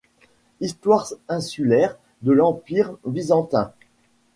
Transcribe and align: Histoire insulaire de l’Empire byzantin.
Histoire 0.61 1.11
insulaire 1.27 1.95
de 2.23 2.31
l’Empire 2.31 2.97
byzantin. 3.05 3.71